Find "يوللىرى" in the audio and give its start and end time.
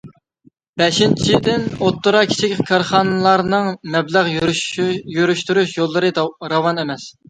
5.81-6.17